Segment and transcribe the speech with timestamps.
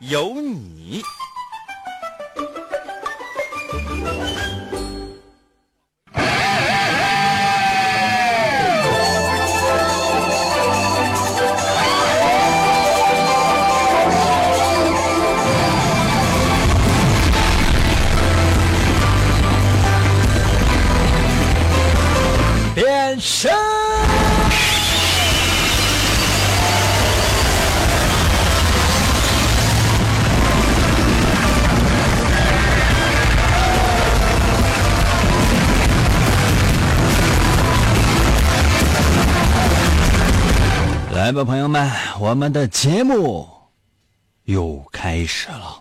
[0.00, 1.02] 有你。
[41.30, 43.48] 来吧，朋友们，我们的节目
[44.46, 45.80] 又开始了。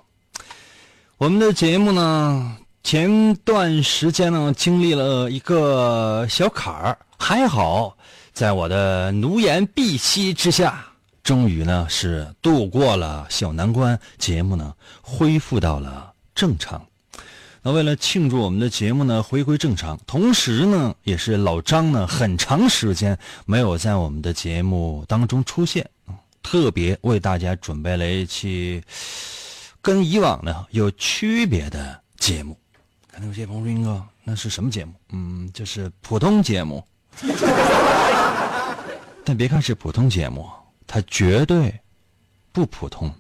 [1.18, 7.98] 我们的节目呢，前段时间呢，经历了一个小坎儿，还好，
[8.32, 10.86] 在我的奴颜婢膝之下，
[11.24, 16.80] 终于呢是度过了小难关，节目呢恢复到了正常。
[17.62, 25.90] 那为了庆祝我们的节目呢回归正常，同时呢，也是老张呢很长时间没有在我们的节目当中出现，
[26.42, 28.82] 特别为大家准备了一期
[29.82, 32.58] 跟以往呢有区别的节目。
[33.12, 36.82] 可能有些朋友说：“英哥，那是什么节目？”嗯，就是普通节目。
[39.26, 40.50] 但别看是普通节目，
[40.88, 41.78] 它绝对
[42.54, 43.14] 不普通。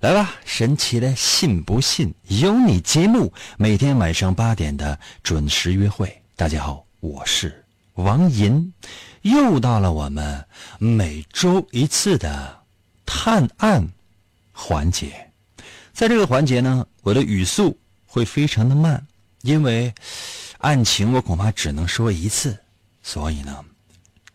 [0.00, 6.22] 来吧，神奇的信不信由你节目，每天晚上八点的准时约会。
[6.36, 8.72] 大家好，我是王银，
[9.22, 10.46] 又到了我们
[10.78, 12.62] 每周一次的
[13.04, 13.88] 探案
[14.52, 15.32] 环节。
[15.92, 17.76] 在这个环节呢，我的语速
[18.06, 19.04] 会非常的慢，
[19.42, 19.92] 因为
[20.58, 22.56] 案情我恐怕只能说一次，
[23.02, 23.64] 所以呢。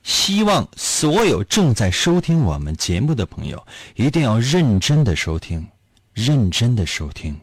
[0.03, 3.65] 希望所有正在收听我们节目的朋友
[3.95, 5.65] 一定要认真的收听，
[6.13, 7.39] 认真的收听，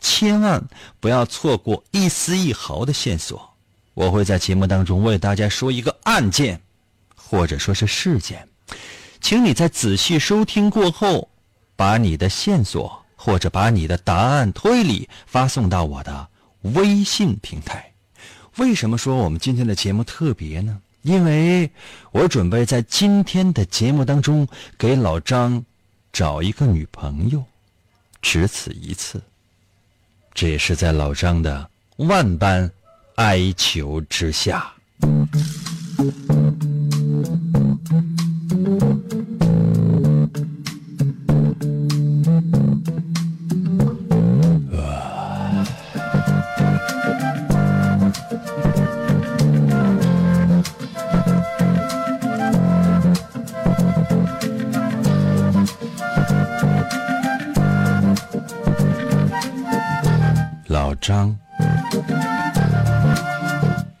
[0.00, 0.66] 千万
[1.00, 3.50] 不要错过一丝一毫的线索。
[3.92, 6.60] 我会在节目当中为大家说一个案件，
[7.14, 8.48] 或者说是事件，
[9.20, 11.28] 请你在仔细收听过后，
[11.76, 16.28] 把你的线索或者把你的答案推理发送到我的
[16.62, 17.92] 微信平台。
[18.56, 20.80] 为什么说我们今天的节目特别呢？
[21.02, 21.70] 因为
[22.12, 25.64] 我准备在今天的节目当中给老张
[26.12, 27.44] 找一个女朋友，
[28.20, 29.22] 只此一次。
[30.34, 32.70] 这也是在老张的万般
[33.16, 34.72] 哀求之下。
[61.08, 61.34] 张，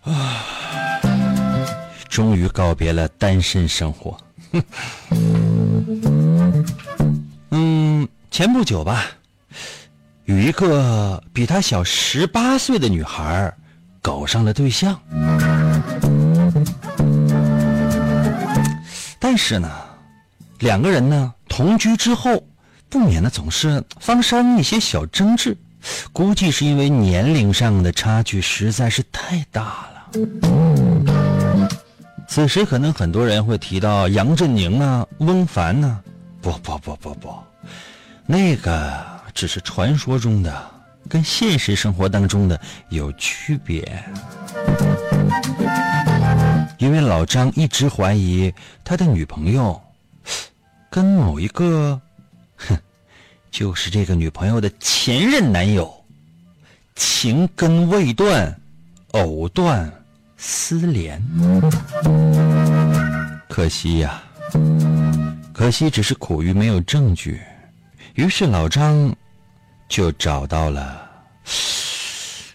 [0.02, 0.44] 啊，
[2.06, 4.14] 终于告别了单身生活。
[7.48, 9.06] 嗯，前不久吧，
[10.26, 13.50] 与一个比他小十八岁的女孩
[14.02, 15.00] 搞上了对象，
[19.18, 19.70] 但是呢，
[20.58, 22.44] 两个人呢同居之后，
[22.90, 25.56] 不免呢总是发生一些小争执。
[26.12, 30.10] 估计是因为年龄上的差距实在是太大了。
[32.26, 36.00] 此时可能很多人会提到杨振宁啊、翁帆呢，
[36.40, 37.34] 不不不不不，
[38.26, 40.70] 那个只是传说中的，
[41.08, 42.60] 跟现实生活当中的
[42.90, 44.04] 有区别。
[46.78, 48.52] 因为老张一直怀疑
[48.84, 49.80] 他的女朋友
[50.90, 52.00] 跟某一个，
[53.50, 55.92] 就是这个女朋友的前任男友，
[56.94, 58.60] 情根未断，
[59.12, 59.90] 藕断
[60.36, 61.22] 丝连。
[63.48, 64.22] 可惜呀，
[65.52, 67.40] 可惜只是苦于没有证据。
[68.14, 69.14] 于是老张
[69.88, 71.08] 就找到了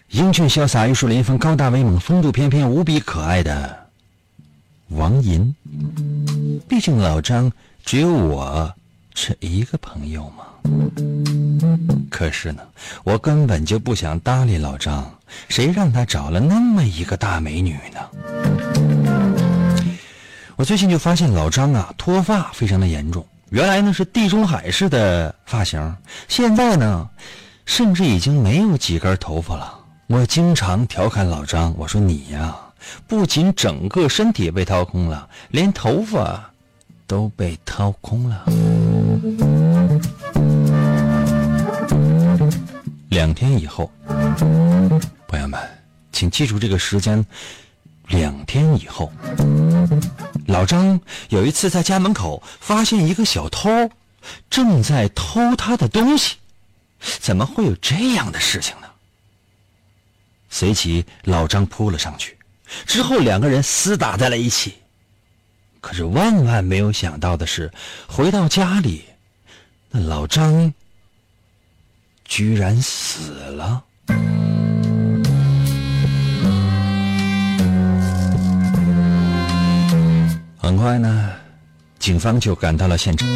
[0.08, 3.88] 英俊潇洒、玉树临风、高大威猛、风度翩翩、无比可爱的
[4.88, 5.54] 王银。
[6.68, 7.52] 毕竟老张
[7.84, 8.72] 只有我
[9.12, 10.46] 这一个朋友嘛。
[12.10, 12.62] 可是呢，
[13.02, 15.12] 我根本就不想搭理老张，
[15.48, 18.00] 谁让他找了那么一个大美女呢？
[20.56, 23.26] 我最近就发现老张啊，脱发非常的严重。
[23.50, 25.96] 原来呢是地中海式的发型，
[26.28, 27.08] 现在呢，
[27.66, 29.80] 甚至已经没有几根头发了。
[30.06, 32.56] 我经常调侃老张，我说你呀，
[33.06, 36.50] 不仅整个身体被掏空了，连头发
[37.06, 38.44] 都被掏空了。
[43.14, 43.92] 两天以后，
[45.28, 45.60] 朋友们，
[46.10, 47.24] 请记住这个时间。
[48.08, 49.12] 两天以后，
[50.46, 53.88] 老张有一次在家门口发现一个小偷
[54.50, 56.38] 正在偷他的东西，
[57.20, 58.88] 怎么会有这样的事情呢？
[60.50, 62.36] 随即，老张扑了上去，
[62.84, 64.74] 之后两个人厮打在了一起。
[65.80, 67.70] 可是万万没有想到的是，
[68.08, 69.04] 回到家里，
[69.90, 70.74] 那老张
[72.24, 73.82] 居然死了。
[80.58, 81.30] 很快呢，
[81.98, 83.28] 警方就赶到了现场。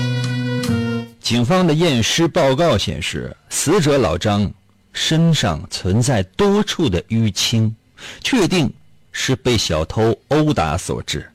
[1.21, 4.51] 警方的验尸报告显示，死者老张
[4.95, 7.77] 身上存在多处的淤青，
[8.23, 8.73] 确定
[9.13, 11.31] 是被小偷殴打所致。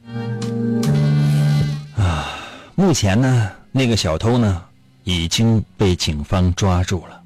[1.95, 2.33] 啊，
[2.73, 4.63] 目前呢，那个小偷呢
[5.03, 7.22] 已经被警方抓住了。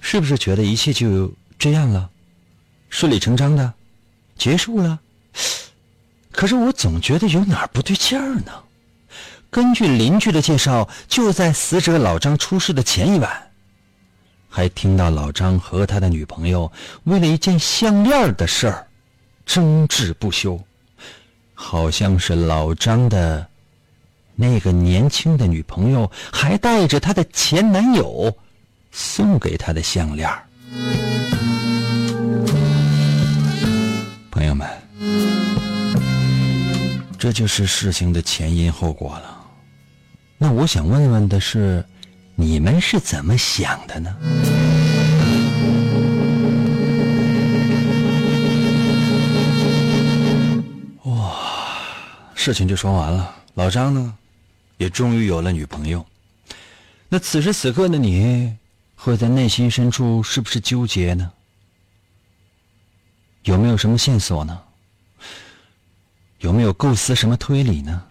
[0.00, 2.10] 是不是觉得一切就这样了，
[2.90, 3.72] 顺理成章的
[4.36, 4.98] 结束了？
[6.30, 8.52] 可是我总觉得有哪儿不对劲儿呢。
[9.50, 13.50] 根据邻居的介绍，就在死者老张出事的前一晚，
[14.48, 16.72] 还听到老张和他的女朋友
[17.04, 18.86] 为了一件项链的事儿
[19.44, 20.58] 争执不休，
[21.52, 23.46] 好像是老张的
[24.42, 28.36] 那个年轻的女朋友还带着她的前男友
[28.90, 30.28] 送给她的项链。
[34.32, 34.68] 朋友们。
[37.16, 39.38] 这就是事情的前因后果了。
[40.38, 41.84] 那我想问问的是，
[42.34, 44.12] 你们是怎么想的呢？
[51.04, 51.32] 哇，
[52.34, 53.36] 事情就说完了。
[53.54, 54.12] 老张呢，
[54.82, 56.04] 也终于有了女朋友。
[57.08, 58.56] 那此时此刻的你，
[58.96, 61.30] 会在内心深处是不是纠结呢？
[63.44, 64.60] 有没有什么线索呢？
[66.40, 68.02] 有没有构思什么推理呢？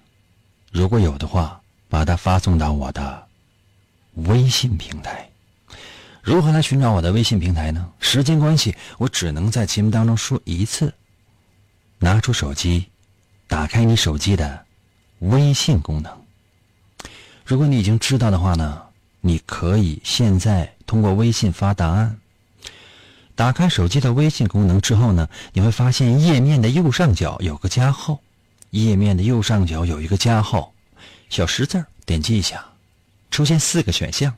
[0.71, 3.27] 如果有的话，把它发送到我的
[4.13, 5.29] 微信平台。
[6.21, 7.91] 如何来寻找我的微信平台呢？
[7.99, 10.93] 时间关系，我只能在节目当中说一次。
[11.99, 12.85] 拿出手机，
[13.49, 14.65] 打开你手机的
[15.19, 16.20] 微信功能。
[17.51, 18.81] 如果你已经知道的话呢，
[19.19, 22.17] 你可以现在通过微信发答案。
[23.35, 28.17] 打开手机的微信功能之后呢，你会发现页面的右上角有个加号，
[28.69, 30.71] 页面的右上角有一个加号，
[31.29, 32.63] 小十字点击一下，
[33.31, 34.33] 出现四个选项，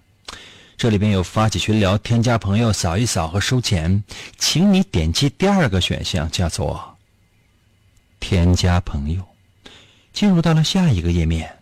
[0.76, 4.04] 这里边有发起群聊、添加朋友、扫一扫和收钱，
[4.40, 6.98] 请你点击第二个选项，叫做
[8.20, 9.24] 添加朋友，
[10.12, 11.56] 进入到了下一个页面，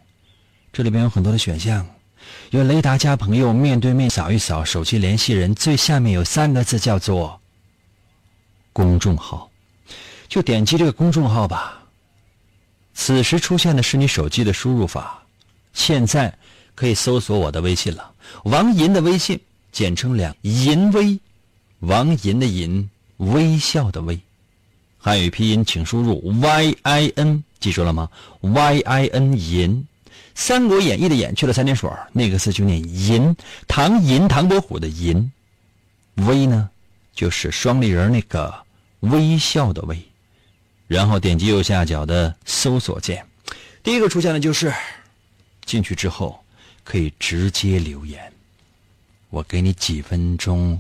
[0.73, 1.85] 这里边有很多的选项。
[2.51, 7.39] 有雷达加朋友，面对面扫一扫，手机联系人最下面有三个字叫做
[8.71, 9.49] 公众号，
[10.29, 11.83] 就点击这个公众号吧。
[12.93, 15.23] 此时出现的是你手机的输入法，
[15.73, 16.37] 现在
[16.75, 18.11] 可以搜索我的微信了，
[18.43, 19.39] 王银的微信，
[19.71, 21.19] 简称两银微，
[21.79, 24.19] 王银的银，微笑的微，
[24.97, 28.09] 汉语拼音请输入 y i n，记住了吗
[28.41, 29.87] ？y i n 银。
[30.33, 33.35] 《三国演义》的演去了三点水那个字就念银，
[33.67, 35.31] 唐银唐伯虎的银，
[36.15, 36.69] 微呢
[37.13, 38.53] 就是双立人那个
[39.01, 40.01] 微笑的微，
[40.87, 43.25] 然后点击右下角的搜索键，
[43.83, 44.73] 第一个出现的就是
[45.65, 46.43] 进去之后
[46.83, 48.31] 可以直接留言，
[49.29, 50.79] 我给你几分钟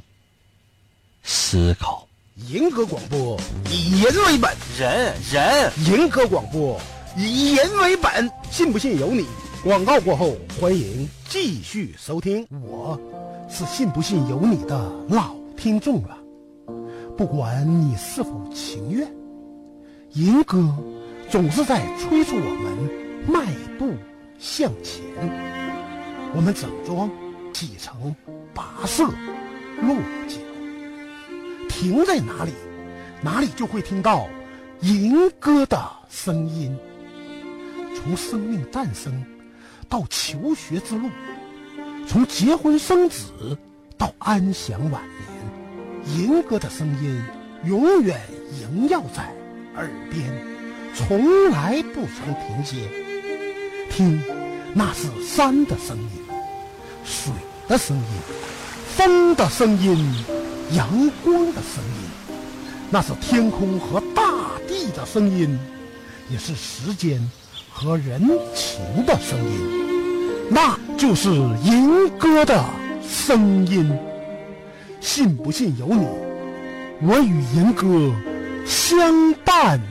[1.23, 2.07] 思考。
[2.47, 3.39] 银河广播
[3.69, 6.79] 以人为本，人人银河广播。
[7.17, 9.25] 以人为本，信不信由你。
[9.63, 12.47] 广告过后，欢迎继续收听。
[12.63, 12.97] 我
[13.49, 16.17] 是信不信由你的老听众了，
[17.17, 19.05] 不管你是否情愿，
[20.13, 20.73] 银哥
[21.29, 22.89] 总是在催促我们
[23.27, 23.93] 迈步
[24.39, 25.03] 向前。
[26.33, 27.11] 我们整装
[27.53, 28.15] 启程，
[28.55, 29.03] 跋涉
[29.81, 29.95] 落
[30.29, 30.37] 脚，
[31.67, 32.51] 停在哪里，
[33.21, 34.29] 哪里就会听到
[34.79, 35.77] 银哥的
[36.09, 36.73] 声音。
[38.03, 39.23] 从生命诞生
[39.87, 41.09] 到求学之路，
[42.07, 43.57] 从结婚生子
[43.97, 45.03] 到安享晚
[46.05, 47.21] 年，银哥的声音
[47.63, 48.19] 永远
[48.59, 49.31] 萦绕在
[49.75, 50.33] 耳边，
[50.95, 52.89] 从来不曾停歇。
[53.91, 54.19] 听，
[54.73, 56.09] 那是山的声音，
[57.05, 57.31] 水
[57.67, 58.03] 的声音，
[58.95, 60.25] 风的声音，
[60.71, 60.89] 阳
[61.23, 62.35] 光的声音，
[62.89, 64.23] 那是天空和大
[64.67, 65.59] 地的声音，
[66.29, 67.29] 也是时间
[67.71, 68.21] 和人
[68.53, 70.49] 情的声音。
[70.49, 71.29] 那就是
[71.63, 72.63] 银哥的
[73.07, 73.97] 声音，
[74.99, 76.05] 信不信由你。
[77.01, 77.87] 我与银哥
[78.65, 79.81] 相伴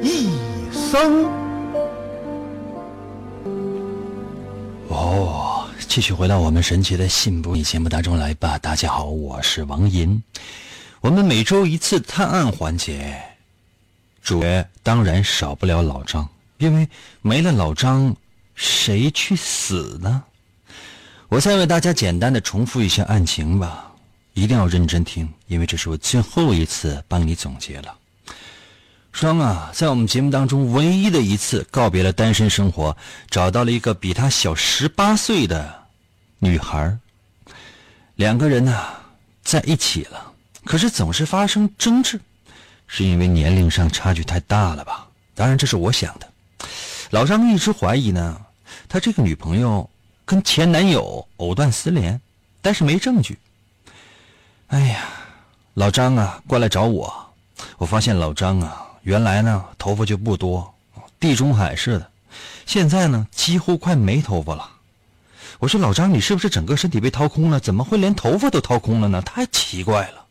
[0.00, 0.30] 一
[0.72, 1.26] 生。
[4.88, 8.58] 哦，继续回到我们神奇的信不信节目当中来吧。
[8.58, 10.20] 大家好，我是王银。
[11.02, 13.20] 我们每周一次探案环节，
[14.22, 16.28] 主角当然少不了老张，
[16.62, 16.88] 因为
[17.20, 18.16] 没了老张。
[18.54, 20.22] 谁去死呢？
[21.28, 23.90] 我再为大家简单的重复一下案情吧，
[24.34, 27.96] 一定要认真听，因为这是我最后一次帮你总结了。
[29.10, 32.94] 双啊，在我们节目当中唯一的一次告别了单身生活，
[33.30, 35.82] 找到了一个比他小十八岁的
[36.38, 36.96] 女孩
[38.16, 38.86] 两个人呢
[39.42, 40.30] 在一起了，
[40.66, 42.20] 可是总是发生争执，
[42.86, 45.08] 是因为年龄上差距太大了吧？
[45.34, 46.31] 当然，这是我想的。
[47.10, 48.40] 老张一直怀疑呢，
[48.88, 49.88] 他这个女朋友
[50.24, 52.20] 跟前男友藕断丝连，
[52.60, 53.38] 但是没证据。
[54.68, 55.08] 哎呀，
[55.74, 57.34] 老张啊，过来找我，
[57.76, 60.74] 我发现老张啊，原来呢头发就不多，
[61.20, 62.10] 地中海似的，
[62.64, 64.70] 现在呢几乎快没头发了。
[65.58, 67.60] 我说老张，你是不是整个身体被掏空了？
[67.60, 69.20] 怎么会连头发都掏空了呢？
[69.22, 70.24] 太奇怪了。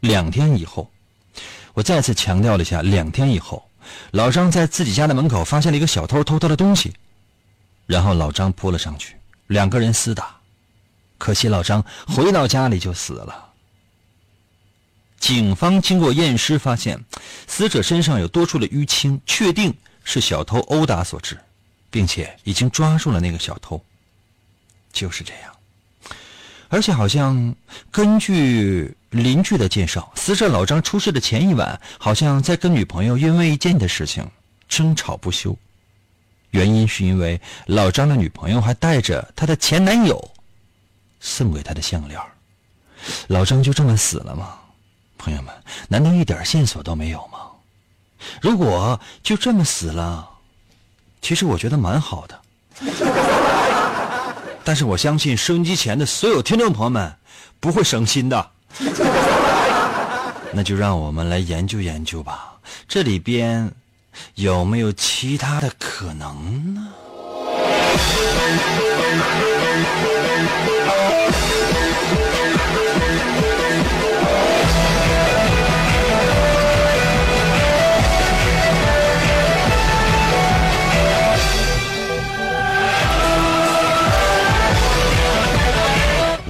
[0.00, 0.90] 两天以后，
[1.72, 3.65] 我再次强调了一下，两天以后。
[4.10, 6.94] 老张在自己家的门口发现了一个小偷偷他的东西，
[7.86, 9.16] 然后老张扑了上去，
[9.46, 10.36] 两个人厮打，
[11.18, 13.52] 可惜老张回到家里就死了。
[15.18, 17.04] 警方经过验尸发现，
[17.46, 19.74] 死者身上有多处的淤青，确定
[20.04, 21.38] 是小偷殴打所致，
[21.90, 23.82] 并且已经抓住了那个小偷。
[24.92, 25.55] 就是这样。
[26.68, 27.54] 而且好像
[27.90, 34.28] 根据邻居的介绍，死者老张出事的前一晚，好像在跟女朋友因为一件的事情
[34.68, 35.56] 争吵不休。
[36.50, 40.30] 原因是因为老张的女朋友还带着他的前男友
[41.20, 42.20] 送给他的项链。
[43.28, 44.58] 老张就这么死了吗？
[45.18, 45.54] 朋友们，
[45.88, 47.38] 难道一点线索都没有吗？
[48.40, 50.28] 如果就这么死了，
[51.20, 52.40] 其实我觉得蛮好的。
[54.66, 57.14] 但是我相信收音机前的所有听众朋友们
[57.60, 58.50] 不会省心的，
[60.52, 62.52] 那就让我们来研究研究吧，
[62.88, 63.70] 这里边
[64.34, 66.88] 有没有其他的可能呢？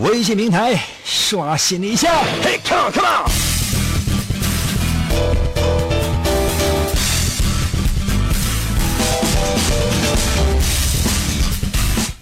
[0.07, 3.27] 微信平台刷新一下，嘿，come on，come on。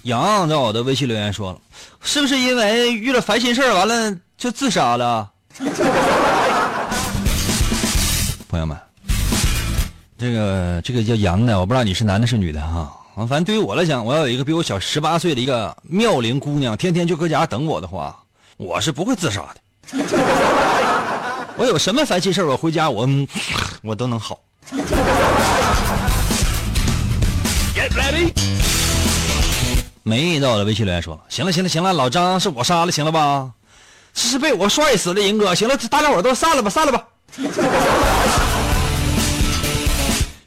[0.05, 1.59] 杨在我的微信留言说了，
[2.03, 5.31] 是不是因为遇了烦心事完了就自杀了？
[8.49, 8.75] 朋友们，
[10.17, 12.81] 这个这个叫杨的，我不知道你是男的是女的哈。
[12.81, 18.19] 啊，反正对于我来讲，我要有一个比我小十八岁的一个妙龄姑娘，天天就搁家等我的话，
[18.57, 19.61] 我是不会自杀的。
[21.57, 23.09] 我有什么烦心事我回家我
[23.83, 24.41] 我都能好。
[30.03, 33.53] 没到的微信留言说，行了行了行了，老张是我杀了，行了吧？
[34.13, 37.05] 这是被我帅死的，银哥，行了，大家伙都散了吧，散了吧。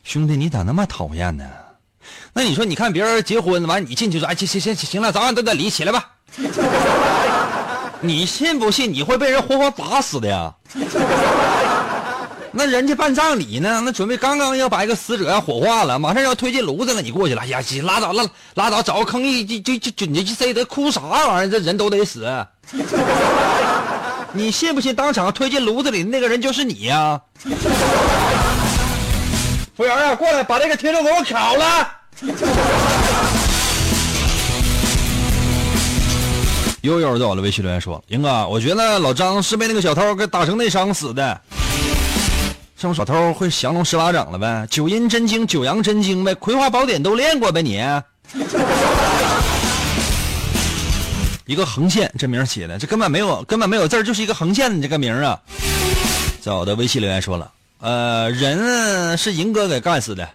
[0.04, 1.44] 兄弟，你咋那么讨厌呢？
[2.38, 6.08] 那你说，你看别人结婚完，你进去说，哎，行行行行了，早晚都得离，起来吧。
[8.00, 10.54] 你信不信你会被人活活打死的呀？
[12.52, 21.50] 那人家办葬礼呢，那准备刚刚要把一个死者要火化了，马上要推进炉子了，你过去了，哎呀，拉倒了，拉倒，找个坑一就就就你塞得哭啥玩意儿？
[21.50, 22.28] 这人都得死。
[24.32, 27.20] 你信不信当场推进炉子里的那个人就是你呀？
[29.76, 31.97] 服务员啊，过来把这个听众给我烤了。
[36.82, 41.40] 悠悠在我的微信留言说：“英哥，我觉得老张是被那个小偷给打成内伤死的。
[42.78, 44.66] 这种小偷会降龙十八掌了呗？
[44.70, 46.34] 九阴真经、九阳真经呗？
[46.36, 47.62] 葵花宝典都练过呗？
[47.62, 47.84] 你？
[51.46, 55.40] 一个横线，这名写的，这根本没有根本没有字就是一个横线，你这个名啊。
[56.42, 60.30] 在我的微信留言说了，呃，人是银哥给干死的，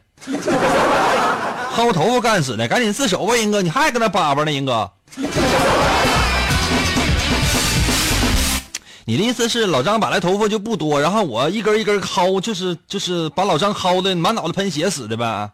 [1.75, 4.91] 薅头发干死的，赶紧自首吧，银哥，你还搁那叭叭呢，银哥。
[9.05, 15.51] 你的意思是老张本来头发就不多，然后我一根一根薅，就是就是把老张薅的满脑子喷血死的呗？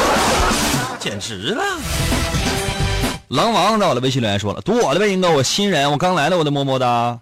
[1.00, 1.64] 简直了！
[3.28, 7.18] 狼王在我的微信留言说了，读我的呗，英哥，我新人，我刚来的，我的么么哒。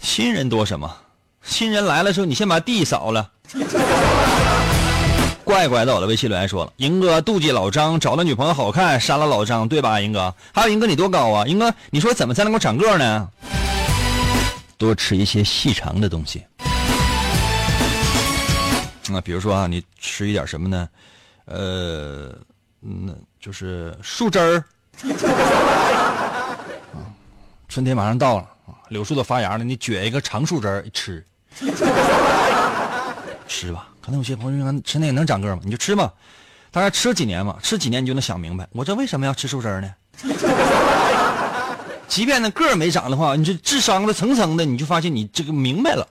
[0.00, 0.90] 新人多什么？
[1.42, 3.30] 新人来了之后，你先把地扫了。
[5.44, 10.34] 怪怪的我的微信留言说了，英哥妒忌老张找了女朋友好看，杀了老张，对吧，英哥？
[10.52, 11.46] 还有英哥你多高啊？
[11.46, 13.28] 英哥，你说怎么才能够长个呢？
[14.78, 16.42] 多吃一些细长的东西。
[19.10, 20.88] 那比如说啊，你吃一点什么呢？
[21.44, 22.34] 呃，
[22.80, 24.64] 那，就是树枝儿。
[27.68, 28.48] 春天马上到了
[28.88, 31.24] 柳树都发芽了，你撅一个长树枝儿吃，
[33.46, 33.88] 吃吧。
[34.04, 35.62] 可能有些朋友说吃那个能长个吗？
[35.64, 36.12] 你就吃吧，
[36.70, 39.90] 大概吃几年嘛，吃几年你就能想明白，我这为什么要吃树枝呢？
[42.06, 46.06] 即便那个没长的话，你这智商的层层的，你就发现你这个明白了。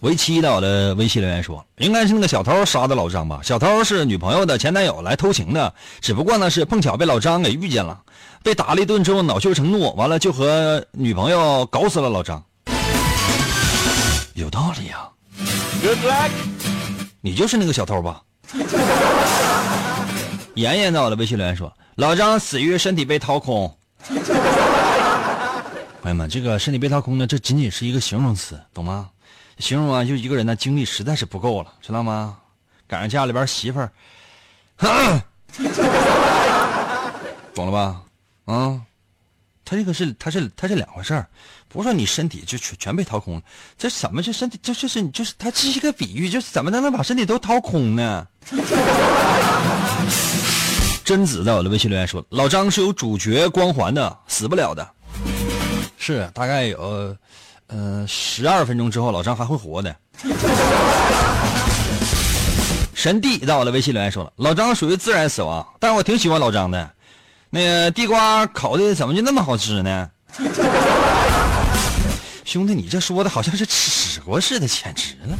[0.00, 3.38] 为期到的微信留言说，应该是那个小偷杀的老张吧？
[3.44, 8.00] 小偷是女朋友的前男友来偷情的，只不过呢是碰巧被老张给遇见了，
[8.42, 12.42] 被打了一顿之后恼羞成怒，完了就和女朋友搞死了老张。
[14.36, 15.10] 有道理啊
[15.80, 16.30] ！Good luck，
[17.22, 18.22] 你就是那个小偷吧？
[20.56, 23.74] 妍妍在我的微信留言说，老张死于身体被掏空。
[26.02, 29.08] 朋友们，这个身体被掏空呢，这仅仅是一个形容词，懂吗？
[29.58, 32.36] 形容啊，就一个人的精力实在是不够了，知道吗？
[32.86, 33.90] 赶上家里边媳妇儿，
[37.54, 38.02] 懂了吧？
[38.44, 38.82] 啊，
[39.64, 41.26] 他这个是，他是，他是两回事儿，
[41.76, 43.42] 不是说你身体就全全被掏空了，
[43.76, 48.26] 这怎么就身体，这就是你就是，他这是一个比喻，就是怎么才能把身体都掏空呢？
[51.04, 54.88] 贞子在我的微信留言说，老张是有主角光环的，死不了的，
[55.98, 57.14] 是大概有。
[57.68, 59.94] 呃，十二分钟之后，老张还会活的。
[62.94, 66.90] 神帝在我的微信留言说了，老张属于自然死亡，但是我挺喜欢老张的。
[67.50, 70.08] 那个地瓜烤的怎么就那么好吃呢？
[72.46, 75.36] 兄弟，你这说的好像是吃过似的，简直了。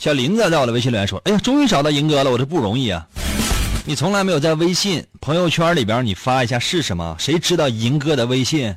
[0.00, 3.06] 小林子在我的微信留言说，哎呀，终于找到银哥了，我这不容易啊。
[3.84, 7.14] 你从来没有在微信朋友圈里边你发一下是什么？
[7.20, 8.74] 谁知道银哥的微信？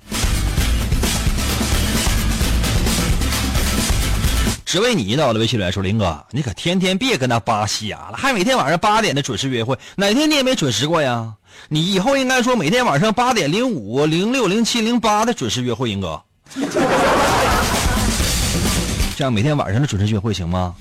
[4.63, 11.33] 只为你到了微信留言说，林哥，你可天天别跟那扒瞎了，还每天晚上八点的准时约会，哪天你也没准时过呀？
[11.69, 16.21] 你以后应该说每天晚上八点零五、零六、零七、零八的准时约会，英哥，
[19.15, 20.73] 这样每天晚上的准时约会行吗？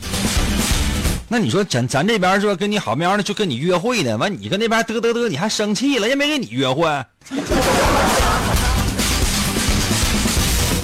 [1.30, 6.88] 那你说咱咱这边说跟你好喵的就跟你约会呢，完你跟那边嘚嘚嘚，你还生气了，也没跟你约会。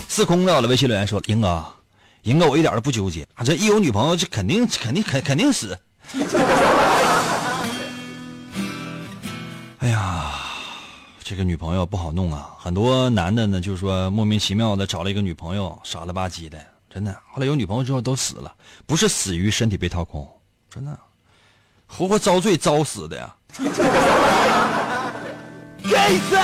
[0.06, 1.64] 四空到了微信留言说，英哥。
[2.24, 3.44] 赢哥，我一点都不纠结啊！
[3.44, 5.78] 这一有女朋友，这肯定肯定肯肯定死。
[11.26, 12.50] 这个女朋友不好弄啊！
[12.58, 16.58] 很多男的呢，就是说莫名其妙的找了一个女朋友，傻了吧唧的，
[16.92, 17.16] 真的。
[17.32, 18.52] 后来有女朋友之后都死了，
[18.84, 20.28] 不是死于身体被掏空，
[20.70, 20.98] 真的，
[21.86, 23.34] 活活遭罪遭死的呀。
[25.90, 26.36] 该死！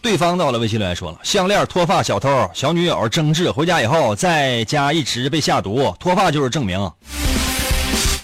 [0.00, 6.88] 对方到了微信里来说了，项链脱发小偷小女友争执回家以后，在家一直被下毒，脱发就是证明，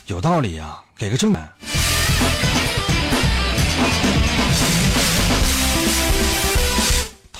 [0.06, 1.40] 有道理呀，给个证明。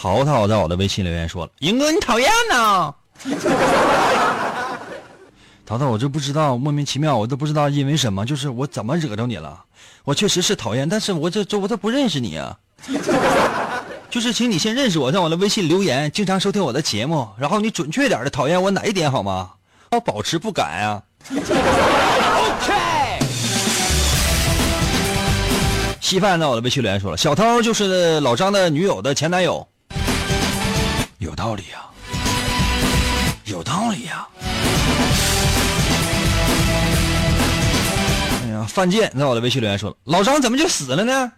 [0.03, 2.95] 淘淘在我的微信留言说了，赢哥你讨厌呢。
[5.67, 9.63] 淘淘，我就不知道莫名其妙，我都不知道因为什么，就是我怎么惹着你了？
[10.05, 12.57] 我确实是讨厌，但是我这这我都不认识你啊。
[14.09, 19.51] 就是请你先认识我，在我的微信留言，经常收听我的节目，然后你准确点的讨厌我哪一点好吗？
[19.91, 21.03] 要保持不改啊。
[21.29, 22.73] OK。
[26.01, 29.69] 稀饭在我的微信留言说了，小偷就是老张的女友的前男友，
[31.21, 31.85] 有道理呀，
[33.45, 34.27] 有道理呀。
[38.43, 41.31] 哎呀，范建在我的微信留言说了，老张怎么就死了呢？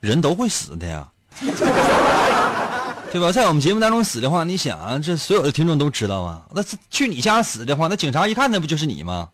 [0.00, 1.06] 人都会死的呀，
[3.12, 3.30] 对吧？
[3.30, 6.40] 在我们节目当中死的话，你想啊，这所有的听众都知道啊。
[6.54, 9.28] 那去你家死的话，那警察一看，那不就是你吗？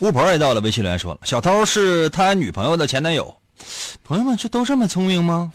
[0.00, 3.34] 巫婆也到了，微信留言说了，小偷是他女朋友的前男友。
[4.04, 5.52] 朋友们，这都这么聪明吗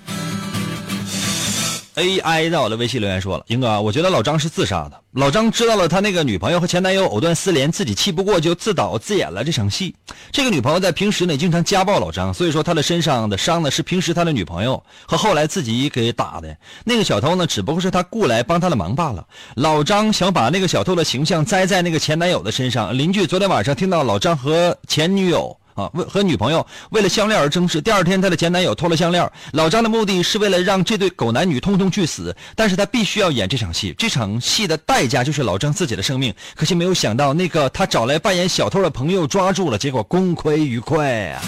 [1.97, 5.01] ？AI 在我的微信留言说了：“英哥，我觉得老张是自杀的。
[5.13, 9.95] 老张知道了他那个女朋友和前男友藕断丝连，自己气不过就自导自演了这场戏。
[10.31, 16.55] 这个女朋友在平时呢经常家暴老张，所以说他的身上的伤呢是平时他的女朋友和后来自己给打的。
[16.85, 19.25] 那个小偷呢只不过是他雇来帮他的忙罢了。
[19.55, 22.95] 老张想把那个小偷的形象栽在那个前男友的身上。
[22.95, 27.79] 邻居昨天晚上听到老张和前女友。”啊，为和女朋友为了项链而争执。
[27.79, 29.31] 第二天，他的前男友偷了项链。
[29.53, 33.93] 老张的目的是为了让这对狗男女通通去死，但是他必须要演这场戏。
[33.95, 36.33] 这场戏的代价就是老张自己的生命。
[36.55, 41.41] 可惜没有想到，那个他找来扮演小偷的朋友抓住了，结果功亏一篑啊！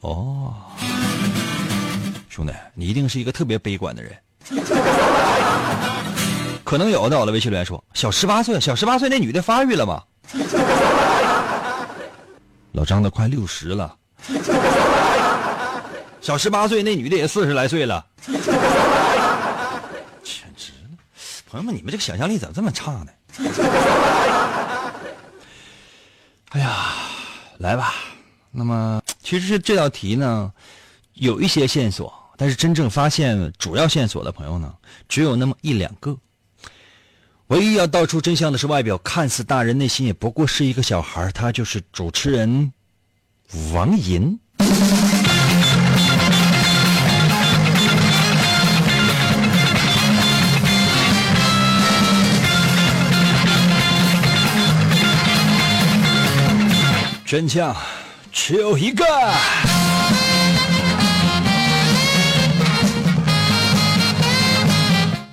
[0.00, 0.54] 哦，
[2.30, 4.12] 兄弟，你一定是一个特别悲观的人。
[6.64, 10.02] 可能有的，我的微信留言说：小十八岁，小十八岁那女的发育了吗？
[12.78, 13.96] 老张都快六十了，
[16.20, 18.06] 小十八岁那女的也四十来岁了，
[20.22, 20.96] 简直了！
[21.50, 23.08] 朋友们，你们这个想象力怎么这么差呢？
[26.50, 26.94] 哎呀，
[27.58, 27.92] 来吧。
[28.52, 30.52] 那么，其实这道题呢，
[31.14, 34.72] 有一些线索，但是真正发现主要线索的朋友呢，
[35.08, 36.16] 只有那么一两个。
[37.48, 41.30] 唯一要道出真相的是，外表看似大人，内心也不过是一个小孩。
[41.32, 42.70] 他就是主持人
[43.72, 44.38] 王银。
[57.24, 57.74] 真相
[58.30, 59.04] 只有一个。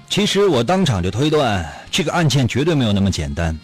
[0.09, 3.57] 其实我当场就推断，这个案件绝对没有那么简单。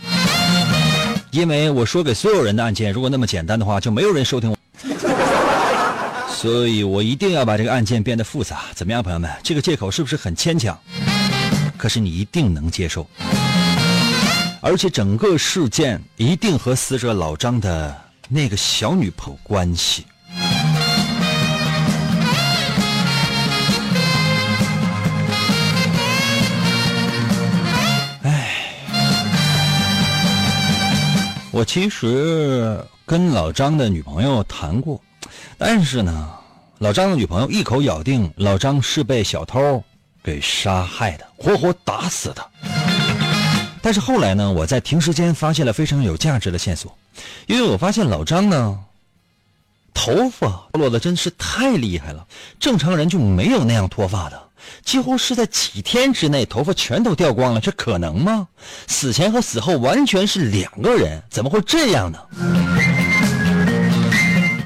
[1.32, 4.58] 因为我说给所有人的案件，如果那么简单的话，就没有人收听我。
[6.34, 8.62] 所以我一定要把这个案件变得复杂。
[8.74, 9.30] 怎么样，朋友们？
[9.44, 10.80] 这个借口是不是很牵强？
[11.78, 13.06] 可是你一定能接受。
[14.62, 17.94] 而且整个事件一定和死者老张的
[18.30, 20.06] 那个小女朋友关系。
[31.51, 35.01] 我其实跟老张的女朋友谈过，
[35.57, 36.31] 但是呢，
[36.79, 39.83] 老张的女朋友一口咬定老张是被小偷
[40.23, 42.49] 给杀害的，活活打死的。
[43.81, 46.97] 但是后来呢，我在停尸间发现了非常有价值的线索，
[47.47, 48.79] 因为我发现老张呢，
[49.93, 52.25] 头发落的真是太厉害了，
[52.61, 54.41] 正常人就没有那样脱发的。
[54.84, 58.47] 几乎是在几天之内，头发全都掉光了，这可能吗？
[58.88, 62.19] 死前和死后完全是两个人，怎么会这样呢？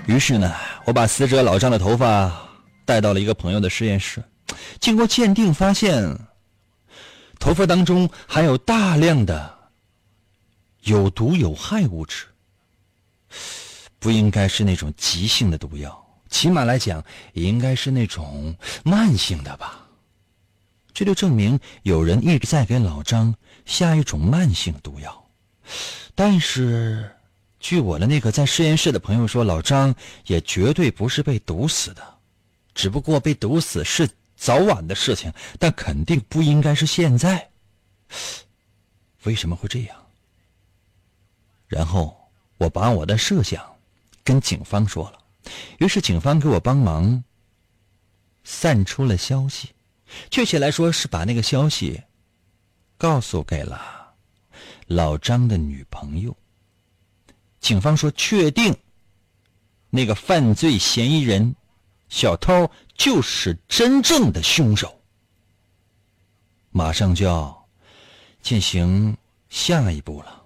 [0.07, 0.53] 于是呢，
[0.85, 2.31] 我把死者老张的头发
[2.85, 4.23] 带到了一个朋友的实验室，
[4.79, 6.17] 经过鉴定，发现
[7.39, 9.53] 头发当中含有大量的
[10.83, 12.25] 有毒有害物质，
[13.97, 17.03] 不应该是那种急性的毒药，起码来讲，
[17.33, 19.79] 也应该是那种慢性的吧。
[20.95, 25.25] 这就证明有人一直在给老张下一种慢性毒药，
[26.15, 27.11] 但是，
[27.59, 29.93] 据我的那个在实验室的朋友说，老张
[30.25, 32.01] 也绝对不是被毒死的，
[32.73, 35.29] 只不过被毒死是早晚的事情，
[35.59, 37.49] 但肯定不应该是现在。
[39.23, 39.97] 为什么会这样？
[41.67, 42.15] 然后
[42.57, 43.61] 我把我的设想
[44.23, 45.19] 跟警方说了，
[45.79, 47.21] 于是警方给我帮忙
[48.45, 49.74] 散出了消息。
[50.29, 52.01] 确切来说，是把那个消息
[52.97, 54.13] 告诉给了
[54.87, 56.35] 老张的女朋友。
[57.59, 58.75] 警方说，确定
[59.89, 61.55] 那个犯罪嫌疑人
[62.09, 65.01] 小偷就是真正的凶手。
[66.69, 67.67] 马上就要
[68.41, 69.15] 进行
[69.49, 70.43] 下一步了。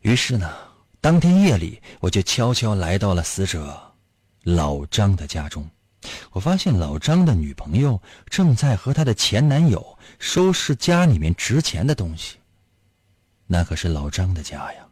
[0.00, 0.52] 于是呢，
[1.00, 3.94] 当天夜里，我就悄悄来到了死者
[4.42, 5.68] 老张的家中。
[6.32, 12.38] 我发现老张的女朋友正在和他的前男友收拾家里面值钱的东西。
[13.46, 14.86] 那可是老张的家呀！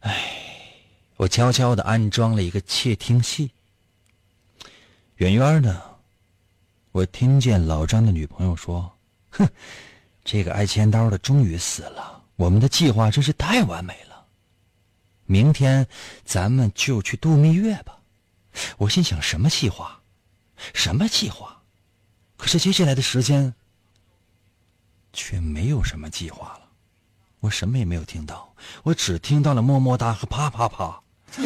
[0.00, 0.22] 哎，
[1.16, 3.50] 我悄悄的安装了一个窃听器。
[5.16, 5.98] 远远的，
[6.90, 8.92] 我听见老张的女朋友说
[9.30, 9.48] ：“哼，
[10.24, 14.26] 这个爱千刀的终于死了，我们的计划真是太完美了。
[15.24, 15.86] 明天
[16.24, 18.00] 咱们就去度蜜月吧。”
[18.78, 20.00] 我心想：什么计划？
[20.74, 21.62] 什么计划？
[22.36, 23.54] 可是接下来的时间
[25.12, 26.60] 却没有什么计划了。
[27.40, 31.00] 我什么也没有听到，我只听到了么么哒和啪啪啪。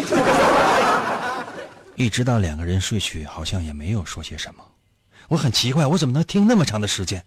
[1.96, 4.62] 一直到两个人睡去，好像也没有说些什么。
[5.28, 7.24] 我很奇怪，我怎么能听那么长的时间？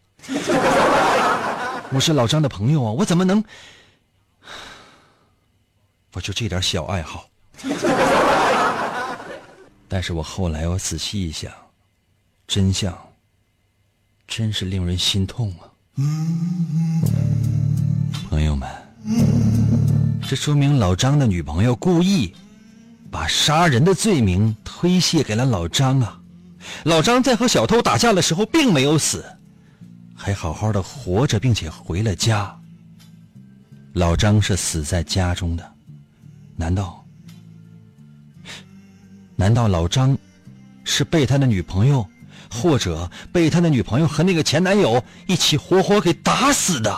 [1.91, 3.43] 我是老张的朋友啊，我怎么能？
[6.13, 7.27] 我就这点小爱好。
[9.91, 11.51] 但是我后来我仔细一想，
[12.47, 12.95] 真相
[14.27, 15.65] 真是令人心痛啊！
[18.29, 18.69] 朋友们，
[20.21, 22.35] 这说明老张的女朋友故意
[23.09, 26.21] 把杀人的罪名推卸给了老张啊！
[26.83, 29.25] 老张在和小偷打架的时候并没有死，
[30.15, 32.55] 还好好的活着，并且回了家。
[33.93, 35.73] 老张是死在家中的，
[36.55, 36.98] 难道？
[39.39, 40.17] 难道老张
[40.83, 42.05] 是被他的女朋友，
[42.51, 46.93] 或者被他的女朋友和那个前男友一起活活给打死的？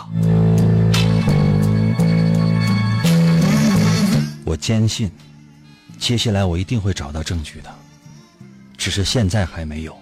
[4.44, 5.08] 我坚信，
[6.00, 7.72] 接下来我一定会找到证据的，
[8.76, 9.96] 只是现在还没有。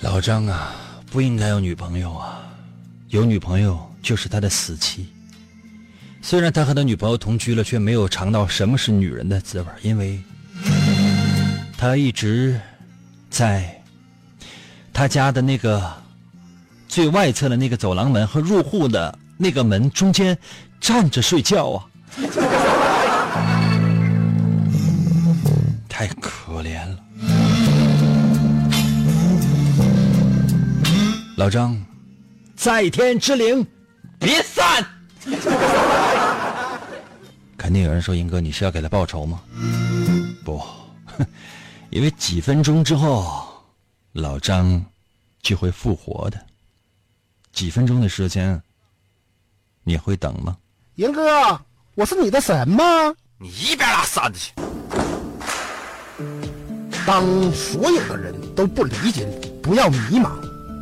[0.00, 0.74] 老张啊，
[1.08, 2.40] 不应该有女朋友啊，
[3.10, 5.06] 有女朋友就是他的死期。
[6.20, 10.20] 虽然他和他女朋友同居了，却没有尝到什么是女人的滋味，因为
[11.78, 12.60] 他一直
[13.30, 13.82] 在
[14.92, 15.90] 他家的那个
[16.86, 20.36] 最外侧的那个走廊门和入户的那个门中间
[20.80, 21.86] 站着睡觉啊，
[25.88, 26.98] 太可怜了。
[31.36, 31.80] 老张，
[32.54, 33.66] 在天之灵，
[34.18, 34.84] 别散。
[37.68, 39.42] 肯定有人说：“英哥，你是要给他报仇吗？”
[40.42, 40.58] 不，
[41.92, 43.46] 因为几分钟之后，
[44.12, 44.82] 老张
[45.42, 46.40] 就会复活的。
[47.52, 48.58] 几分钟的时间，
[49.84, 50.56] 你会等吗？
[50.94, 51.60] 英哥，
[51.94, 52.82] 我是你的神吗？
[53.36, 54.54] 你一边拉扇子去！
[57.06, 60.30] 当所有的人都不理解你，不要迷茫，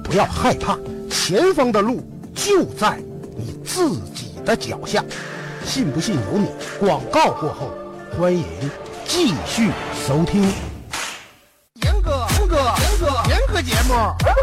[0.04, 0.78] 不要害怕，
[1.10, 3.02] 前方的路就在
[3.36, 5.04] 你自己的脚下。
[5.66, 6.48] 信不信由你。
[6.78, 7.74] 广告过后，
[8.16, 8.44] 欢迎
[9.04, 9.70] 继续
[10.06, 10.42] 收听。
[11.82, 13.94] 严哥，严哥，严哥，严哥节目，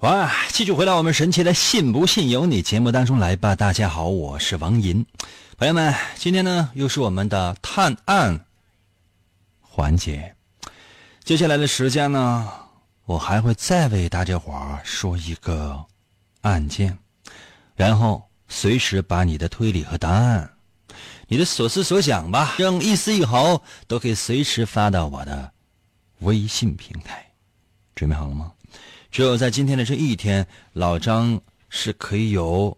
[0.00, 0.30] 哇！
[0.52, 3.56] 继续回到我们神奇的“信不信由你”节目当中来吧。
[3.56, 5.04] 大家好，我是王银。
[5.56, 8.46] 朋友们，今天呢又是我们的探案
[9.60, 10.36] 环节。
[11.24, 12.48] 接下来的时间呢，
[13.06, 15.84] 我还会再为大家伙说一个
[16.42, 16.96] 案件，
[17.74, 20.48] 然后随时把你的推理和答案、
[21.26, 25.50] 你的所思所想吧，任一丝一毫都可以随时发到我的
[26.20, 27.26] 微信平台。
[27.96, 28.52] 准备好了吗？
[29.10, 32.76] 只有在今天的这一天，老张是可以有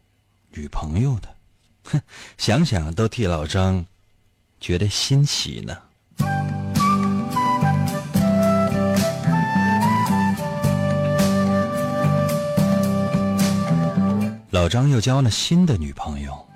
[0.50, 1.28] 女朋友的。
[1.84, 2.00] 哼，
[2.38, 3.84] 想想都替老张
[4.60, 5.76] 觉得新奇呢。
[14.50, 16.46] 老张又交了新的女朋友，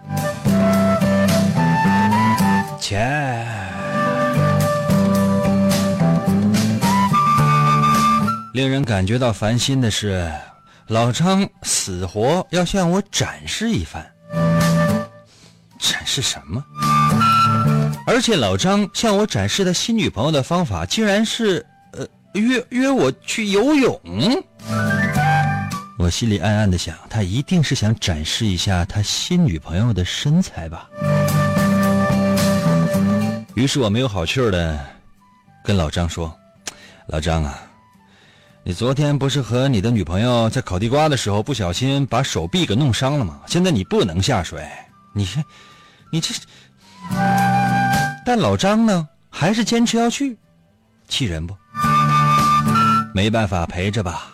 [2.80, 3.83] 切。
[8.54, 10.32] 令人感觉到烦心的是，
[10.86, 14.08] 老张死活要向我展示一番。
[15.76, 16.64] 展示什么？
[18.06, 24.00] 而且老张向我展示的新女朋友的方法，竟然是呃约约我去游泳。
[25.98, 30.88] 我心里暗暗的想，他一定是想展示一下他新女朋友的身材吧。
[33.54, 34.78] 于是我没有好气儿的
[35.64, 36.32] 跟老张说
[37.10, 37.60] ：“老张啊。”
[38.66, 43.38] 你昨天不是和你的女朋友在烤地瓜的时候不小心把手臂给弄伤了吗？
[43.46, 44.66] 现在你不能下水，
[45.12, 45.28] 你，
[46.10, 46.32] 你这，
[48.24, 50.38] 但老张呢，还是坚持要去，
[51.08, 51.54] 气人不？
[53.14, 54.28] 没办法陪着吧。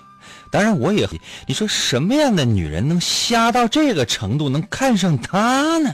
[0.53, 1.09] 当然，我也
[1.49, 5.93] 你说什么样的女人能瞎到这个程度，能看上他呢？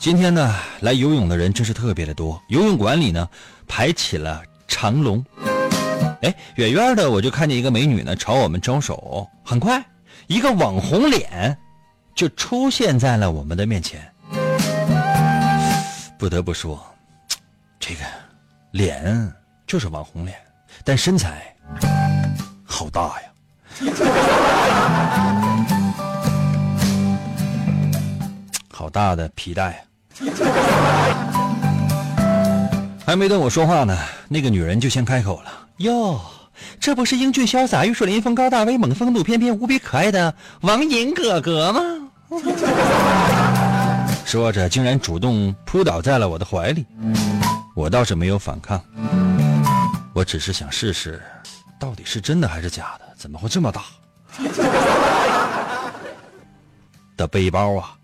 [0.00, 3.28] 今天呢，来游泳的人真是特别的多，游泳馆里呢
[3.68, 5.24] 排起了长龙。
[6.22, 9.82] 哎，远远的我就看见一个美女呢朝我们招手，很快
[10.26, 11.56] 一个网红脸
[12.14, 14.00] 就出现在了我们的面前。
[16.18, 16.84] 不得不说，
[17.78, 18.04] 这个
[18.72, 19.32] 脸
[19.66, 20.36] 就是网红脸，
[20.84, 21.54] 但身材。
[22.64, 23.30] 好大呀！
[28.70, 29.84] 好大的皮带！
[33.06, 33.96] 还没等我说话呢，
[34.28, 36.20] 那个女人就先开口了：“哟，
[36.78, 41.80] 这不是英俊潇洒、玉树临风、高大威猛、风度翩翩、无比可爱的王银哥哥吗？”
[44.24, 46.86] 说着，竟然主动扑倒在了我的怀里。
[47.74, 48.80] 我倒是没有反抗，
[50.14, 51.20] 我只是想试试。
[51.80, 53.06] 到底是真的还是假的？
[53.16, 53.82] 怎么会这么大
[57.16, 57.96] 的背包啊？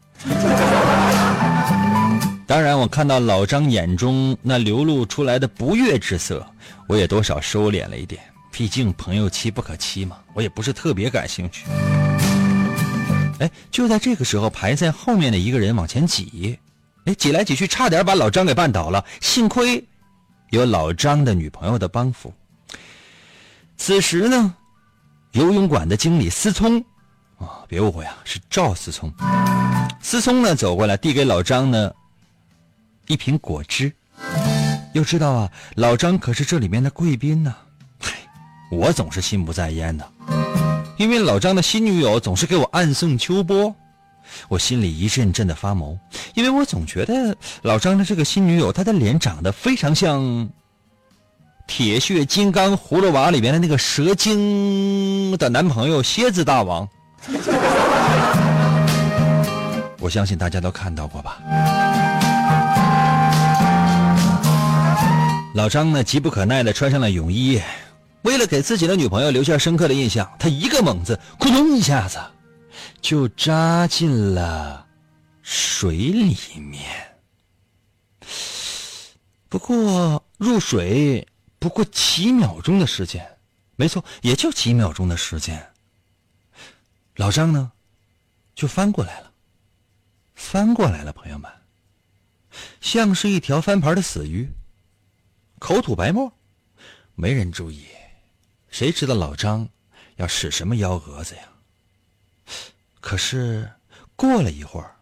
[2.46, 6.46] 当然，我看到老张眼中那流露出来的不悦之色，
[6.86, 8.22] 我也多少收敛了一点。
[8.52, 11.66] 毕竟朋友妻不可欺嘛，我也不是特别感兴趣。
[13.40, 16.56] 哎，就在这个时候，排在后面的一个人往前挤，
[17.04, 19.04] 哎，挤来挤去，差点把老张给绊倒了。
[19.20, 19.84] 幸亏
[20.50, 22.32] 有老张的女朋友的帮扶。
[23.76, 24.54] 此时呢，
[25.32, 26.78] 游泳馆的经理思聪，
[27.38, 29.12] 啊，别误会啊，是赵思聪。
[30.00, 31.92] 思聪呢走过来，递给老张呢
[33.06, 33.92] 一瓶果汁。
[34.92, 37.54] 要知道啊，老张可是这里面的贵宾呢。
[38.70, 40.08] 我总是心不在焉的，
[40.96, 43.74] 因为老张的新女友总是给我暗送秋波，
[44.48, 45.96] 我心里一阵阵的发毛，
[46.34, 50.48] 因为我总觉得老张的这个新女友，她的脸长得非常像。
[51.68, 56.88] 铁血金刚葫芦娃里面的那个蛇精的男朋友蝎子大王，
[59.98, 61.40] 我相信大家都看到过吧。
[65.56, 67.58] 老张呢，急不可耐的穿上了泳衣，
[68.20, 72.18] 为了给自己的女朋友留下深刻的印象，他一个猛子，咕咚一下子
[73.00, 74.86] 就扎进了
[75.40, 76.84] 水里面。
[79.48, 81.26] 不过入水。
[81.58, 83.26] 不过几秒钟的时间，
[83.76, 85.72] 没错，也就几秒钟的时间。
[87.16, 87.72] 老张呢，
[88.54, 89.32] 就翻过来了，
[90.34, 91.50] 翻过来了，朋友们，
[92.80, 94.48] 像是一条翻盘的死鱼，
[95.66, 96.32] 口吐白沫，
[97.16, 97.86] 没人注意，
[98.68, 99.68] 谁知道老张
[100.14, 101.42] 要使什么幺蛾子呀？
[103.00, 103.68] 可是
[104.14, 104.94] 过了一会儿，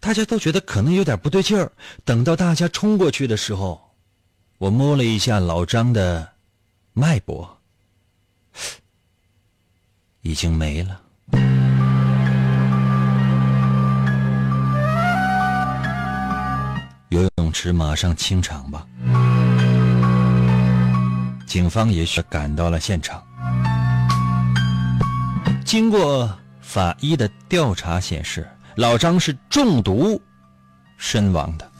[0.00, 1.70] 大家都觉得可能有点不对劲儿。
[2.04, 3.94] 等到大家冲过去的时候。
[4.58, 6.32] 我摸了一下老张的
[6.92, 7.60] 脉搏，
[10.22, 11.00] 已经没了。
[17.10, 18.88] 游泳池马上清场吧。
[21.46, 23.22] 警方也许赶到了现场。
[25.64, 26.30] 经过
[26.60, 30.20] 法医的调查显示，老张是中毒
[30.96, 31.70] 身亡的。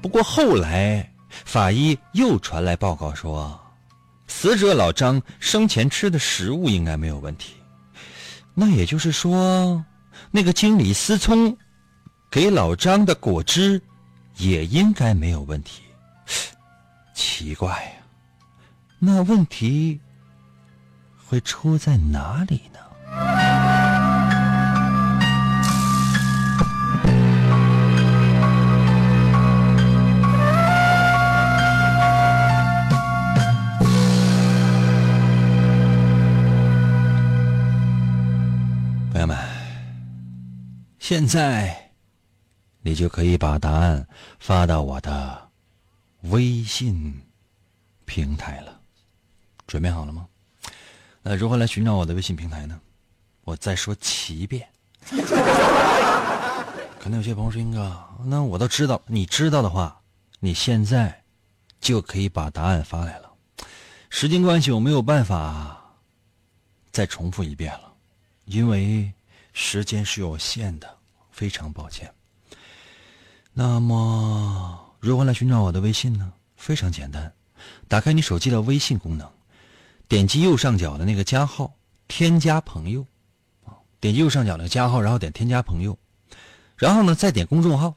[0.00, 3.58] 不过后来，法医又传来报告说，
[4.26, 7.54] 死者老张生前吃的食物应该没有问题。
[8.54, 9.82] 那也就是说，
[10.30, 11.56] 那个经理思聪
[12.30, 13.80] 给老张的果汁
[14.36, 15.82] 也应该没有问题。
[17.14, 17.92] 奇怪呀，
[18.98, 20.00] 那问题
[21.28, 22.78] 会出在哪里呢？
[39.12, 39.36] 朋友们
[40.98, 41.90] 现在，
[42.82, 44.06] 你就可以把答案
[44.38, 45.50] 发到我的
[46.22, 47.20] 微信
[48.04, 48.80] 平台了。
[49.66, 50.26] 准备好了吗？
[51.22, 52.80] 那如何来寻找我的微信平台呢？
[53.44, 54.68] 我再说七遍。
[56.98, 59.00] 可能有些朋友说：“英哥，那我都知道。
[59.06, 60.00] 你知道的话，
[60.40, 61.24] 你现在
[61.80, 63.32] 就可以把答案发来了。
[64.10, 65.96] 时间关系，我没有办法
[66.90, 67.92] 再重复一遍了，
[68.44, 69.12] 因为。”
[69.54, 70.96] 时间是有限的，
[71.30, 72.10] 非常抱歉。
[73.52, 76.32] 那么，如何来寻找我的微信呢？
[76.54, 77.32] 非常简单，
[77.88, 79.28] 打开你手机的微信功能，
[80.06, 81.74] 点击右上角的那个加号，
[82.06, 83.04] 添加朋友，
[83.64, 85.98] 啊，点击右上角的加号，然后点添加朋友，
[86.76, 87.96] 然后呢，再点公众号，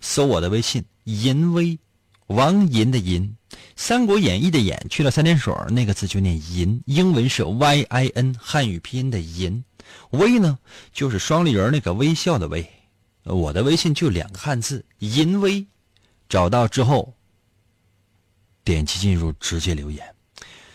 [0.00, 1.78] 搜我的微信“银威”，
[2.26, 3.36] 王银的银，
[3.76, 9.62] 《三国演义》的演去了三点水，那个字就念银，英文是 Y I N，汉语拼音的银。
[10.10, 10.58] 微呢，
[10.92, 12.68] 就是双立人那个微笑的微。
[13.22, 15.64] 我的微信就两个汉字，银微。
[16.30, 17.12] 找到之后，
[18.62, 20.14] 点击进入，直接留言。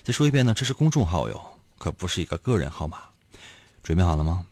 [0.03, 1.41] 再说一遍呢，这是公众号哟，
[1.77, 2.99] 可不是一个个人号码。
[3.81, 4.45] 准备好了吗？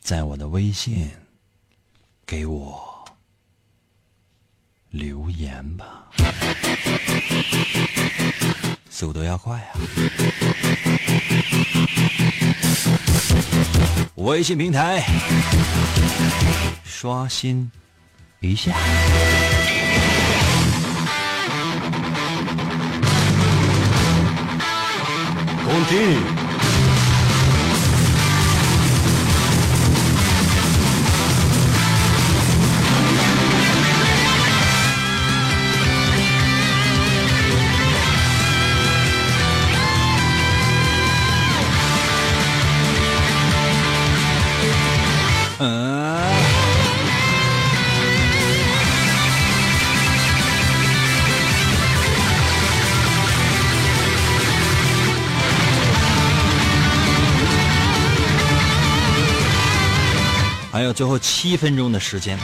[0.00, 1.10] 在我的微信
[2.24, 3.04] 给我
[4.88, 6.06] 留言吧，
[8.88, 9.76] 速度要快啊！
[14.14, 15.04] 微信平台
[16.82, 17.70] 刷新
[18.40, 18.74] 一下。
[25.88, 26.45] team.
[61.18, 62.38] 七分钟的时间，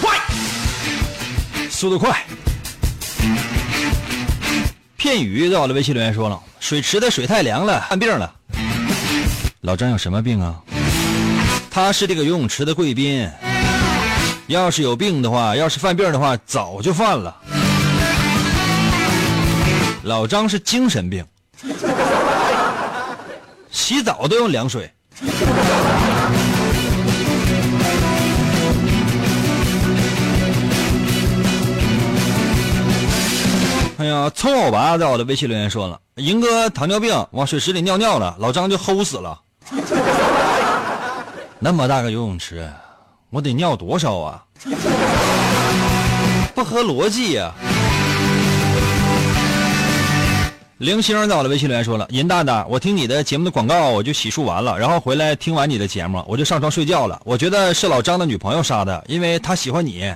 [0.00, 0.18] 快，
[1.70, 2.24] 速度快。
[4.96, 8.34] 片语在我的微信留言说了，水池的水太凉了，犯病了。
[9.60, 10.54] 老张有什么病啊？
[11.70, 13.30] 他是这个游泳池的贵宾，
[14.48, 17.36] 要是有病的话，要是犯病的话，早就犯了。
[20.02, 21.24] 老张是精神病，
[23.70, 24.90] 洗澡都用凉水。
[33.98, 39.40] 哎呀，臭老八在我的微信留言说了，银哥糖尿病往水池里尿尿了，老张就齁死了。
[41.58, 42.70] 那么大个游泳池，
[43.30, 44.44] 我得尿多少啊？
[46.54, 47.52] 不合逻辑呀！
[50.78, 57.20] 零星在我的微信留言说了，银大大，我听你的节目的广告，我就洗漱完了，然后回来听完你的节目，我就上床睡觉了。
[57.24, 60.14] 我觉得是老张的女朋友杀的，因为他喜欢你。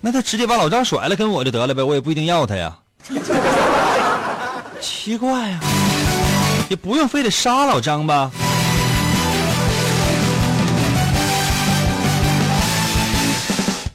[0.00, 2.74] 那他直接把老张甩了，跟我就得了呗，我也不一定要他呀。
[4.80, 5.60] 奇怪呀，
[6.70, 8.30] 也不用非得杀老张吧？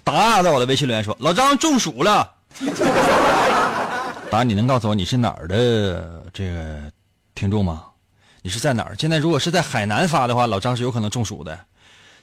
[0.03, 2.31] 答在我的微信留言说，老张中暑了。
[4.29, 6.77] 答，你能告诉我你是哪儿的这个
[7.33, 7.81] 听众吗？
[8.43, 8.95] 你是在哪儿？
[8.99, 11.57] 现在如果是在海南发的话，老张是有可能中暑的。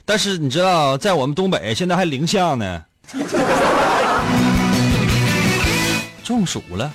[0.04, 2.84] 但是你知道，在我们东北现在还零下呢。
[6.24, 6.90] 中暑了。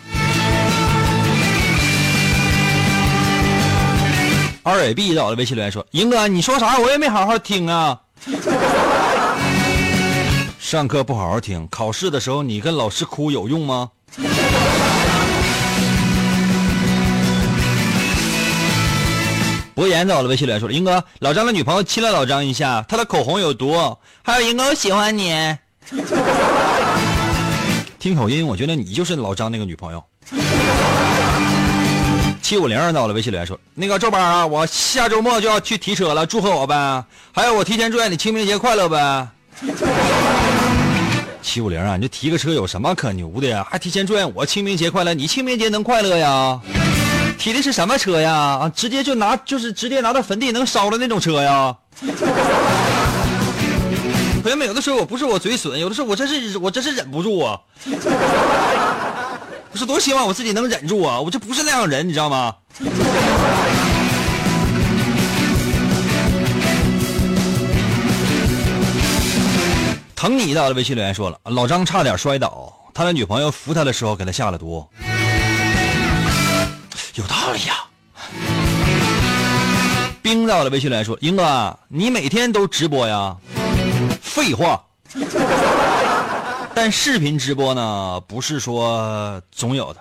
[4.64, 6.78] 二 A B 在我的微信留言说：“英哥，你说啥？
[6.78, 7.98] 我也没好好听啊。
[10.60, 13.90] 上课不好好听，考试的时候你跟老师哭有用吗？”
[19.74, 23.96] 博言在我的微信留言说：“英哥，老张的女朋友亲了老张一下，他的口红有毒。
[24.24, 25.56] 还有英哥，我喜欢你。”
[28.00, 30.04] 听口音，我觉得你就是老张那个女朋友。
[32.42, 37.04] 七五零到了微信留言说：“那个赵八啊，我下周末就要去提车了，祝贺我呗。
[37.34, 39.28] 还有，我提前祝愿你清明节快乐呗。”
[41.42, 43.68] 七五零啊，你就提个车有什么可牛的呀？
[43.70, 45.14] 还提前祝愿我清明节快乐？
[45.14, 46.58] 你清明节能快乐呀？
[47.38, 48.34] 提的是什么车呀？
[48.34, 51.76] 啊，直接就拿就是直接拿到坟地能烧的那种车呀？
[54.42, 57.60] 朋友们，有的时候我不是我嘴损，有的时候我真是我真是忍不住啊！
[59.72, 61.20] 我是多希望我自己能忍住啊！
[61.20, 62.56] 我这不是那样人，你知道吗？
[70.16, 74.88] 疼你的微信留言说了，老张差点摔倒，他的女朋友扶他的时候给他下了毒，
[77.16, 77.74] 有道理呀。
[80.22, 83.36] 冰到了微信留言说，英哥，你每天都直播呀？
[84.38, 84.80] 废话，
[86.76, 90.00] 但视频直播呢，不是说总有的。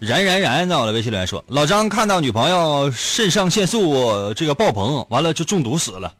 [0.00, 6.10] 然然然，在我的微信留言说，老张看到女朋友肾上腺素这个爆棚，完了就中毒死了。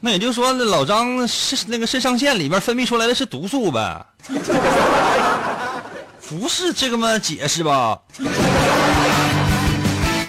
[0.00, 4.04] 那也就是说，老张肾那个肾上腺里面分泌出来的是毒素呗。
[6.40, 7.98] 不是这个么解释吧？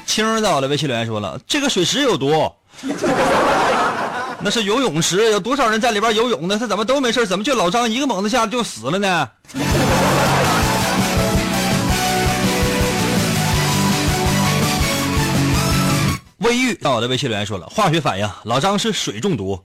[0.06, 2.52] 青在我的微信留言说了，这个水池有毒，
[4.42, 6.58] 那是游泳池，有多少人在里边游泳呢？
[6.60, 9.30] 他怎么都没事，怎么就老张一个猛子下就死了呢？
[16.40, 19.58] 魏玉到我的微信留言说了，化学反应，老张是水中毒。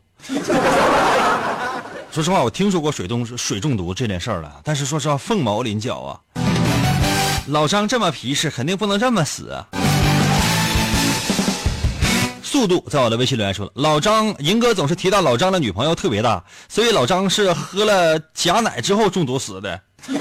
[2.19, 6.19] 说实话，我听说过水中水中毒这件事儿了，但是说实话，凤毛麟角啊。
[7.47, 9.65] 老张这么皮实，肯定不能这么死啊。
[12.43, 19.81] 速度在我的微信留言说，老张银哥总是提到老张的女朋友特别大，所以老张是喝了假奶之后中毒死的。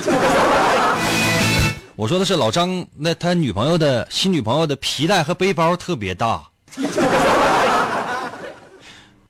[1.98, 6.44] 我说的是老张，那他女朋友的新女朋友的皮带和背包特别大。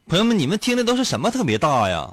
[0.10, 2.06] 朋友们，你们听的都是什么特别大呀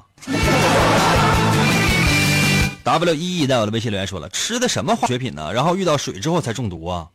[2.85, 5.51] ？W E E 在我的微信留言说了，吃的什么化学品呢？
[5.51, 7.07] 然后遇到水之后才中毒啊？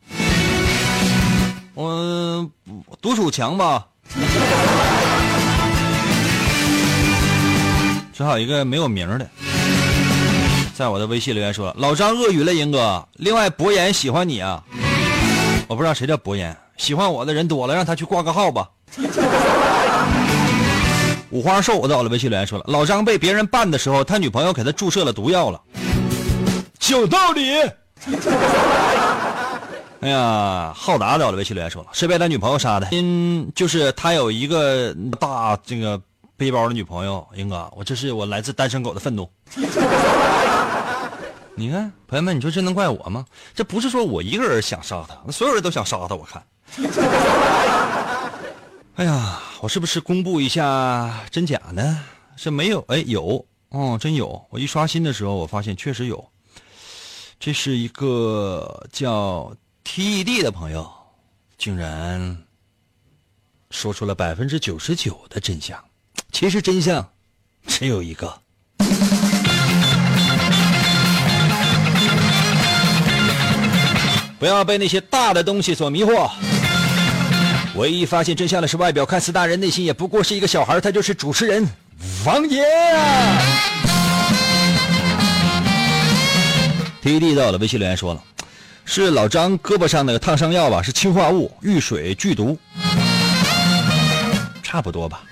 [1.73, 2.45] 我
[2.99, 3.87] 毒鼠强吧？
[8.13, 9.25] 这还有一个没有名的。
[10.75, 13.07] 在我的微信留言说：“老张鳄鱼了，英哥。
[13.13, 14.61] 另外，博言喜欢你啊，
[15.69, 18.69] 我不知道谁叫博言，喜欢我的人多了，让他去挂个号吧。”
[21.31, 25.61] 五花兽在我的微信留言说了：“老张被别人办的时候，他女朋友给他注射了毒药了，
[26.89, 27.53] 有道理。
[30.01, 35.99] ”哎呀，浩达在我的微信留言说了：“是被他女朋友杀的，嗯就是他有一个大这个
[36.35, 39.29] 背包的女朋友。”英哥，我这是我来自单身狗的愤怒。
[41.55, 43.23] 你看，朋友们，你说这能怪我吗？
[43.53, 46.15] 这不是说我一个人想杀他，那所有人都想杀他。
[46.15, 46.41] 我看，
[49.01, 52.03] 哎呀，我是不是公布一下真假呢？
[52.35, 52.85] 是没有？
[52.87, 54.45] 哎，有哦，真有。
[54.51, 56.23] 我一刷新的时候，我发现确实有。
[57.39, 59.51] 这是一个叫
[59.83, 60.87] TED 的朋友，
[61.57, 62.37] 竟然
[63.71, 65.83] 说出了百分之九十九的真相。
[66.31, 67.11] 其实真相
[67.65, 68.39] 只有一个。
[74.37, 76.29] 不要被那些大的东西所迷惑。
[77.75, 80.79] 唯一发现真相的是，外表看似大人，内心也不过是一个小孩。
[80.81, 81.67] 他就是主持人
[82.25, 82.65] 王爷。
[87.01, 88.21] TED 到了，微信留言说了，
[88.85, 90.81] 是老张胳膊上那个烫伤药吧？
[90.81, 92.57] 是氰化物，遇水剧毒，
[94.61, 95.23] 差不多吧。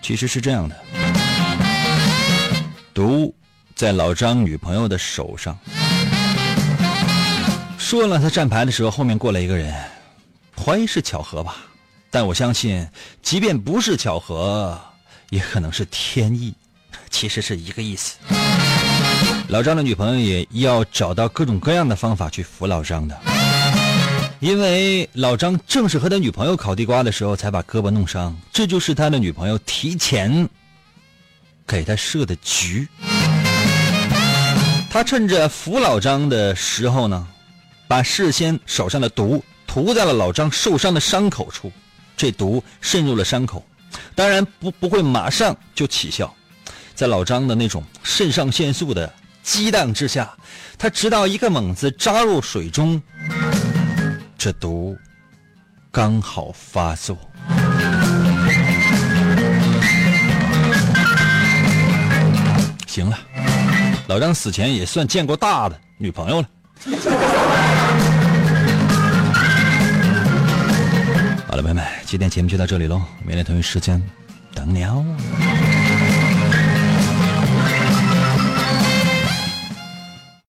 [0.00, 0.76] 其实是这样的，
[2.94, 3.34] 毒。
[3.74, 5.58] 在老张女朋友的手上，
[7.92, 9.70] 说了他站牌的时候，后面过来一个人，
[10.56, 11.56] 怀疑是巧合吧，
[12.10, 12.88] 但我相信，
[13.20, 14.80] 即便不是巧合，
[15.28, 16.54] 也可能是天意，
[17.10, 18.16] 其实是一个意思。
[19.48, 23.20] 老张的女朋友也要找到各种各样的方法去扶老张的，
[24.40, 30.48] 因为老张正是和他女朋友烤地瓜的时候才把胳膊弄伤，这就是他的女朋友提前
[31.66, 32.88] 给他设的局。
[34.88, 37.28] 他趁着扶老张的时候呢，
[37.92, 41.70] 把事先手上的毒涂在了老张受伤的伤口处，
[42.16, 43.62] 这毒渗入了伤口，
[44.14, 46.34] 当然不不会马上就起效，
[46.94, 49.12] 在老张的那种肾上腺素的
[49.42, 50.34] 激荡之下，
[50.78, 53.02] 他直到一个猛子扎入水中，
[54.38, 54.96] 这毒
[55.90, 57.14] 刚好发作。
[62.86, 63.18] 行了。
[64.06, 66.48] 老张死前也算见过大的女朋友了。
[66.84, 66.90] 好
[71.54, 74.02] 了，朋友们，今天节目就到这里喽，明天同一时间
[74.52, 75.04] 等你哦。